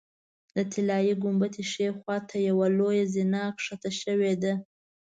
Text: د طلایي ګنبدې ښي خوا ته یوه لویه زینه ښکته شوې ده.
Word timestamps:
د 0.55 0.57
طلایي 0.71 1.13
ګنبدې 1.23 1.63
ښي 1.71 1.87
خوا 1.97 2.17
ته 2.29 2.35
یوه 2.49 2.67
لویه 2.77 3.05
زینه 3.13 3.43
ښکته 3.63 3.91
شوې 4.01 4.33
ده. 4.41 4.53